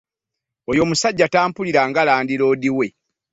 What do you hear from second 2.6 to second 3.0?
we.